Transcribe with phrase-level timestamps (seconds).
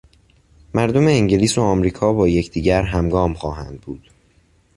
[0.73, 4.09] مردم انگلیس و امریکا با یکدیگر همگام خواهندبود...